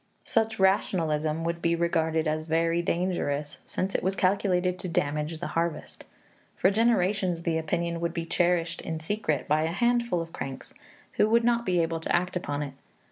[0.23, 5.49] Such rationalism would be regarded as very dangerous, since it was calculated to damage the
[5.53, 6.05] harvest.
[6.57, 10.73] For generations the opinion would be cherished in secret by a handful of cranks,
[11.17, 12.73] who would not be able to act upon it.